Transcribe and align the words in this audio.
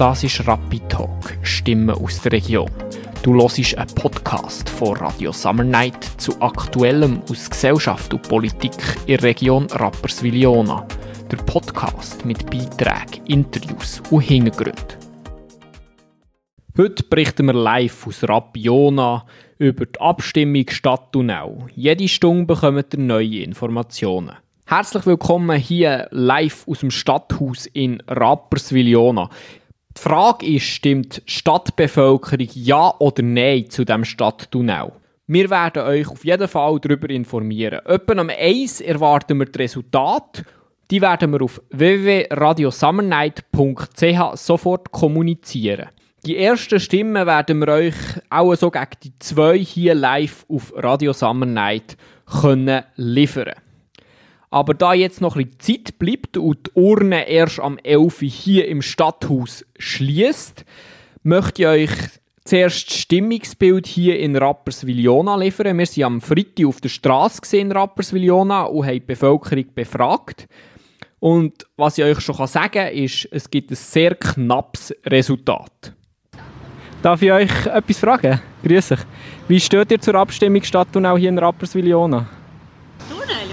Das 0.00 0.24
ist 0.24 0.48
Rapid 0.48 0.88
Talk, 0.88 1.36
Stimmen 1.42 1.90
aus 1.90 2.22
der 2.22 2.32
Region. 2.32 2.70
Du 3.22 3.34
hörst 3.34 3.76
einen 3.76 3.94
Podcast 3.94 4.66
von 4.66 4.96
Radio 4.96 5.30
Summer 5.30 5.62
Night 5.62 6.02
zu 6.16 6.40
Aktuellem 6.40 7.20
aus 7.28 7.50
Gesellschaft 7.50 8.14
und 8.14 8.26
Politik 8.26 8.72
in 9.00 9.18
der 9.18 9.24
Region 9.24 9.66
Rapperswil-Jona. 9.66 10.86
Der 11.30 11.36
Podcast 11.36 12.24
mit 12.24 12.50
Beiträgen, 12.50 13.26
Interviews 13.26 14.00
und 14.10 14.22
Hintergründen. 14.22 14.96
Heute 16.78 17.02
berichten 17.02 17.44
wir 17.44 17.52
live 17.52 18.06
aus 18.06 18.26
Rapiona 18.26 19.26
über 19.58 19.84
die 19.84 20.00
Abstimmung 20.00 20.64
Stadt 20.70 21.12
Thunau. 21.12 21.66
Jede 21.74 22.08
Stunde 22.08 22.46
bekommt 22.46 22.94
ihr 22.94 23.00
neue 23.00 23.42
Informationen. 23.42 24.32
Herzlich 24.64 25.04
willkommen 25.04 25.58
hier 25.58 26.06
live 26.10 26.66
aus 26.68 26.78
dem 26.78 26.92
Stadthaus 26.92 27.66
in 27.66 28.02
Rapperswil-Jona. 28.06 29.28
Die 30.00 30.08
Frage 30.08 30.46
ist, 30.46 30.64
stimmt 30.64 31.18
die 31.18 31.22
Stadtbevölkerung 31.30 32.48
ja 32.54 32.94
oder 33.00 33.22
nein 33.22 33.68
zu 33.68 33.84
dem 33.84 34.06
Stadttunnel? 34.06 34.92
Wir 35.26 35.50
werden 35.50 35.82
euch 35.82 36.08
auf 36.08 36.24
jeden 36.24 36.48
Fall 36.48 36.80
darüber 36.80 37.10
informieren. 37.10 37.84
Etwa 37.84 38.14
am 38.14 38.30
1 38.30 38.80
erwarten 38.80 39.38
wir 39.38 39.44
die 39.44 39.58
Resultate. 39.58 40.46
Die 40.90 41.02
werden 41.02 41.32
wir 41.32 41.42
auf 41.42 41.60
www.radiosummernight.ch 41.68 44.38
sofort 44.38 44.90
kommunizieren. 44.90 45.90
Die 46.24 46.38
ersten 46.38 46.80
Stimmen 46.80 47.26
werden 47.26 47.58
wir 47.58 47.68
euch 47.68 47.94
auch 48.30 48.54
so 48.54 48.70
gegen 48.70 48.86
die 49.04 49.12
zwei 49.18 49.58
hier 49.58 49.94
live 49.94 50.46
auf 50.48 50.72
Radio 50.76 51.12
Summer 51.12 51.44
Night 51.44 51.98
können 52.24 52.84
liefern 52.96 53.52
aber 54.50 54.74
da 54.74 54.92
jetzt 54.92 55.20
noch 55.20 55.36
ein 55.36 55.48
bisschen 55.48 55.84
Zeit 55.84 55.98
bleibt 55.98 56.36
und 56.36 56.66
die 56.66 56.70
Urne 56.74 57.28
erst 57.28 57.60
am 57.60 57.78
11. 57.78 58.20
hier 58.20 58.68
im 58.68 58.82
Stadthaus 58.82 59.64
schließt, 59.78 60.64
möchte 61.22 61.62
ich 61.62 61.68
euch 61.68 61.90
zuerst 62.44 62.90
das 62.90 62.96
Stimmungsbild 62.96 63.86
hier 63.86 64.18
in 64.18 64.34
Rapperswil-Jona 64.34 65.36
liefern. 65.36 65.78
Wir 65.78 65.86
sind 65.86 66.04
am 66.04 66.20
Freitag 66.20 66.66
auf 66.66 66.80
der 66.80 66.88
Straße 66.88 67.56
in 67.56 67.70
Rapperswil-Jona 67.70 68.64
und 68.64 68.86
haben 68.86 68.94
die 68.94 69.00
Bevölkerung 69.00 69.66
befragt. 69.74 70.48
Und 71.20 71.66
was 71.76 71.98
ich 71.98 72.04
euch 72.04 72.20
schon 72.20 72.46
sagen 72.46 72.72
kann, 72.72 72.92
ist, 72.92 73.28
es 73.30 73.48
gibt 73.48 73.70
ein 73.70 73.76
sehr 73.76 74.14
knappes 74.14 74.94
Resultat. 75.04 75.94
Darf 77.02 77.22
ich 77.22 77.30
euch 77.30 77.66
etwas 77.66 77.98
fragen? 77.98 78.40
Grüß 78.64 78.92
euch. 78.92 79.00
Wie 79.46 79.60
steht 79.60 79.92
ihr 79.92 80.00
zur 80.00 80.14
Abstimmung 80.16 80.62
Stadttunnel 80.62 81.18
hier 81.18 81.28
in 81.28 81.38
Rapperswil-Jona? 81.38 82.39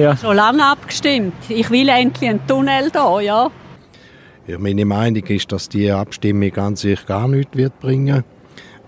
Ja. 0.00 0.16
Schon 0.16 0.36
lange 0.36 0.64
abgestimmt. 0.64 1.34
Ich 1.48 1.70
will 1.70 1.88
endlich 1.88 2.30
einen 2.30 2.46
Tunnel 2.46 2.90
da, 2.90 3.20
ja. 3.20 3.50
ja. 4.46 4.58
Meine 4.58 4.84
Meinung 4.86 5.24
ist, 5.24 5.52
dass 5.52 5.68
die 5.68 5.90
Abstimmung 5.90 6.56
an 6.56 6.76
sich 6.76 7.04
gar 7.06 7.28
nichts 7.28 7.56
wird 7.56 7.78
bringen 7.80 8.24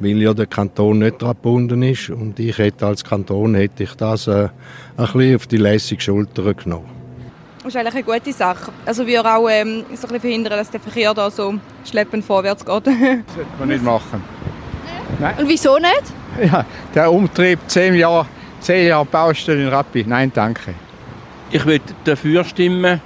weil 0.02 0.20
ja 0.20 0.34
der 0.34 0.46
Kanton 0.46 0.98
nicht 0.98 1.22
daran 1.22 1.36
gebunden 1.36 1.82
ist 1.82 2.10
und 2.10 2.38
ich 2.41 2.58
hätte 2.58 2.86
als 2.86 3.04
Kanton 3.04 3.54
hätte 3.54 3.84
ich 3.84 3.94
das 3.94 4.27
äh, 4.27 4.48
ein 4.96 5.06
bisschen 5.12 5.36
auf 5.36 5.46
die 5.46 5.58
lässige 5.58 6.02
Schulter 6.02 6.54
genommen. 6.54 6.91
Das 7.58 7.69
ist 7.69 7.76
eigentlich 7.76 8.06
eine 8.06 8.19
gute 8.19 8.32
Sache. 8.32 8.72
Also 8.84 9.06
wir 9.06 9.24
auch 9.24 9.48
ähm, 9.48 9.84
so 9.91 9.92
ein 9.92 10.00
bisschen 10.00 10.20
verhindern, 10.20 10.58
dass 10.58 10.70
der 10.70 10.80
Verkehr 10.80 11.14
da 11.14 11.30
so 11.30 11.54
schleppend 11.88 12.24
vorwärts 12.24 12.64
geht. 12.64 12.86
das 12.86 12.94
sollte 12.94 13.50
man 13.60 13.69
nicht 13.69 13.84
machen. 13.84 14.24
Nein. 15.20 15.36
Und 15.38 15.48
wieso 15.48 15.76
nicht? 15.76 16.50
Ja, 16.50 16.64
der 16.92 17.12
Umtrieb, 17.12 17.60
zehn 17.69 17.94
Jahre, 17.94 18.26
zehn 18.60 18.88
Jahre 18.88 19.04
Baustelle 19.04 19.62
in 19.62 19.69
Rappi. 19.69 20.04
Nein, 20.04 20.32
danke. 20.34 20.74
Ich 21.53 21.67
würde 21.67 21.84
dafür 22.05 22.45
stimmen, 22.45 23.00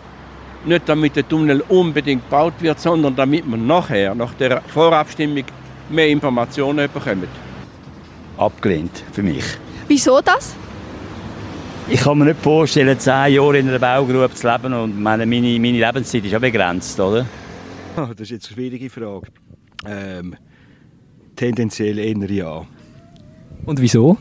nicht 0.64 0.88
damit 0.88 1.16
der 1.16 1.28
Tunnel 1.28 1.62
unbedingt 1.68 2.22
gebaut 2.24 2.54
wird, 2.60 2.78
sondern 2.78 3.16
damit 3.16 3.46
man 3.46 3.66
nachher, 3.66 4.14
nach 4.14 4.34
der 4.34 4.62
Vorabstimmung, 4.62 5.44
mehr 5.90 6.08
Informationen 6.08 6.88
bekommt. 6.92 7.28
Abgelehnt 8.38 9.02
für 9.12 9.22
mich. 9.22 9.44
Wieso 9.88 10.20
das? 10.20 10.54
Ich 11.88 12.00
kann 12.00 12.18
mir 12.18 12.26
nicht 12.26 12.40
vorstellen, 12.40 12.98
zehn 12.98 13.34
Jahre 13.34 13.58
in 13.58 13.68
einer 13.68 13.78
Baugrube 13.78 14.32
zu 14.32 14.48
leben 14.48 14.72
und 14.74 15.00
meine, 15.00 15.26
meine, 15.26 15.58
meine 15.58 15.78
Lebenszeit 15.78 16.24
ist 16.24 16.32
ja 16.32 16.38
begrenzt, 16.38 16.98
oder? 17.00 17.26
Oh, 17.96 18.08
das 18.08 18.20
ist 18.22 18.30
jetzt 18.30 18.46
eine 18.48 18.54
schwierige 18.54 18.90
Frage. 18.90 19.28
Ähm, 19.86 20.36
tendenziell 21.34 21.98
eher 21.98 22.30
ja. 22.30 22.66
Und 23.64 23.80
wieso? 23.80 24.18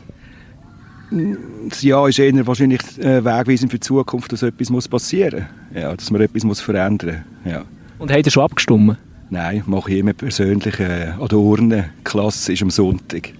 Das 1.10 1.82
Ja 1.82 2.06
ist 2.08 2.18
eher 2.18 2.46
wahrscheinlich 2.46 2.80
äh, 2.98 3.24
wegweisend 3.24 3.70
für 3.70 3.78
die 3.78 3.86
Zukunft, 3.86 4.32
dass 4.32 4.42
etwas 4.42 4.70
muss 4.70 4.88
passieren 4.88 5.46
muss. 5.72 5.82
Ja, 5.82 5.94
dass 5.94 6.10
man 6.10 6.20
etwas 6.20 6.44
muss 6.44 6.60
verändern 6.60 7.24
muss. 7.44 7.52
Ja. 7.52 7.64
Und 7.98 8.10
habt 8.12 8.26
ihr 8.26 8.32
schon 8.32 8.44
abgestimmt? 8.44 8.98
Nein, 9.30 9.62
mache 9.66 9.92
ich 9.92 9.98
immer 9.98 10.12
persönlich 10.12 10.78
äh, 10.78 11.12
an 11.18 11.28
der 11.28 11.38
Urne. 11.38 11.90
Klasse 12.04 12.52
ist 12.52 12.62
am 12.62 12.70
Sonntag. 12.70 13.32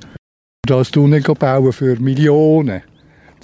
Das 0.66 0.90
Tunnel 0.90 1.22
bauen 1.22 1.72
für 1.72 1.96
Millionen. 2.00 2.82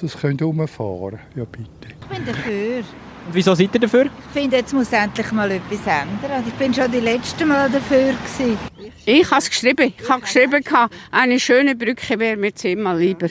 Das 0.00 0.18
könnt 0.18 0.40
ihr 0.40 0.48
umfahren. 0.48 1.20
Ja, 1.36 1.44
bitte. 1.44 1.68
Ich 2.00 2.16
bin 2.16 2.26
dafür. 2.26 2.78
Und 2.78 3.34
wieso 3.34 3.54
seid 3.54 3.72
ihr 3.74 3.80
dafür? 3.80 4.06
Ich 4.06 4.40
finde, 4.40 4.56
jetzt 4.56 4.72
muss 4.72 4.92
endlich 4.92 5.30
mal 5.30 5.50
etwas 5.52 5.78
ändern. 5.80 6.42
Ich 6.44 6.54
bin 6.54 6.74
schon 6.74 6.90
die 6.90 6.98
letzte 6.98 7.46
Mal 7.46 7.70
dafür. 7.70 8.12
Gewesen. 8.12 8.58
Ich 9.06 9.30
habe 9.30 9.38
es 9.38 9.48
geschrieben. 9.48 9.92
Ich 9.96 10.08
habe 10.08 10.22
geschrieben, 10.22 10.64
eine 11.12 11.38
schöne 11.38 11.76
Brücke 11.76 12.18
wäre 12.18 12.36
mir 12.36 12.52
zehnmal 12.52 12.98
lieber. 12.98 13.28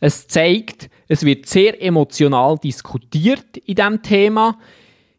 Es 0.00 0.28
zeigt, 0.28 0.90
es 1.08 1.24
wird 1.24 1.46
sehr 1.46 1.82
emotional 1.82 2.58
diskutiert 2.58 3.56
in 3.64 3.74
diesem 3.74 4.02
Thema. 4.02 4.58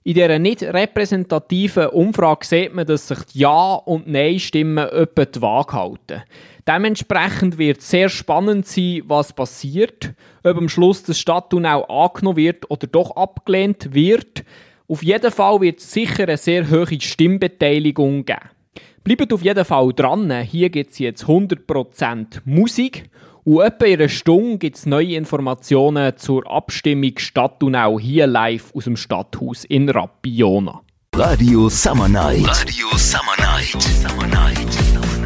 In 0.04 0.14
dieser 0.14 0.40
nicht 0.40 0.64
repräsentativen 0.64 1.88
Umfrage 1.88 2.46
sieht 2.46 2.74
man, 2.74 2.86
dass 2.86 3.08
sich 3.08 3.20
die 3.34 3.40
Ja- 3.40 3.76
und 3.76 4.08
Nein-Stimmen 4.08 4.88
etwa 4.88 5.26
die 5.26 5.42
Waage 5.42 5.74
halten. 5.74 6.24
Dementsprechend 6.68 7.58
wird 7.58 7.80
es 7.80 7.90
sehr 7.90 8.08
spannend 8.08 8.68
sein, 8.68 9.02
was 9.06 9.34
passiert, 9.34 10.14
ob 10.44 10.58
am 10.58 10.70
Schluss 10.70 11.04
das 11.04 11.20
Stadttunnel 11.20 11.84
angenommen 11.90 12.38
wird 12.38 12.70
oder 12.70 12.88
doch 12.88 13.16
abgelehnt 13.16 13.94
wird. 13.94 14.44
Auf 14.88 15.04
jeden 15.04 15.32
Fall 15.32 15.60
wird 15.60 15.80
es 15.80 15.92
sicher 15.92 16.24
eine 16.24 16.38
sehr 16.38 16.70
hohe 16.70 17.02
Stimmbeteiligung 17.02 18.26
geben. 18.26 18.40
Bleibt 19.04 19.34
auf 19.34 19.44
jeden 19.44 19.66
Fall 19.66 19.92
dran, 19.94 20.42
hier 20.42 20.70
gibt 20.70 20.92
es 20.92 21.00
jetzt 21.00 21.26
100% 21.26 22.42
Musik 22.46 23.10
und 23.48 23.62
etwa 23.62 23.86
in 23.86 23.94
einer 23.94 24.10
Stunde 24.10 24.58
gibt 24.58 24.76
es 24.76 24.86
neue 24.86 25.16
Informationen 25.16 26.18
zur 26.18 26.46
Abstimmung 26.52 27.18
Stadttunnel 27.18 27.98
hier 27.98 28.28
live 28.28 28.76
aus 28.76 28.84
dem 28.84 28.98
Stadthaus 28.98 29.64
in 29.64 29.88
Rapiona. 29.88 30.82
Radio 31.16 31.70
Summer 31.70 32.10
Night. 32.10 32.46
Radio 32.46 32.88
Summer 32.98 33.38
Night. 33.40 33.82
Summer 33.82 34.28
Night. 34.28 35.17